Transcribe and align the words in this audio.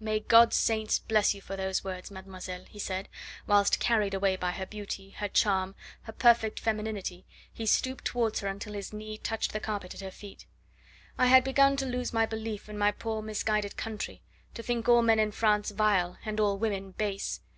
"May 0.00 0.20
God's 0.20 0.56
saints 0.56 0.98
bless 1.00 1.34
you 1.34 1.42
for 1.42 1.54
those 1.54 1.84
words, 1.84 2.10
mademoiselle," 2.10 2.64
he 2.64 2.78
said, 2.78 3.10
whilst, 3.46 3.78
carried 3.78 4.14
away 4.14 4.34
by 4.36 4.52
her 4.52 4.64
beauty, 4.64 5.10
her 5.10 5.28
charm, 5.28 5.74
her 6.04 6.12
perfect 6.14 6.58
femininity, 6.58 7.26
he 7.52 7.66
stooped 7.66 8.06
towards 8.06 8.40
her 8.40 8.48
until 8.48 8.72
his 8.72 8.94
knee 8.94 9.18
touched 9.18 9.52
the 9.52 9.60
carpet 9.60 9.94
at 9.94 10.00
her 10.00 10.10
feet. 10.10 10.46
"I 11.18 11.26
had 11.26 11.44
begun 11.44 11.76
to 11.76 11.84
lose 11.84 12.14
my 12.14 12.24
belief 12.24 12.70
in 12.70 12.78
my 12.78 12.90
poor 12.90 13.20
misguided 13.20 13.76
country, 13.76 14.22
to 14.54 14.62
think 14.62 14.88
all 14.88 15.02
men 15.02 15.18
in 15.18 15.30
France 15.30 15.70
vile, 15.72 16.16
and 16.24 16.40
all 16.40 16.56
women 16.56 16.92
base. 16.92 17.42